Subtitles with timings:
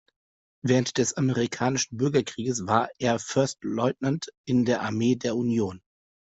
[0.63, 5.79] Während des Amerikanischen Bürgerkrieges war er First Lieutenant in der Armee der Union.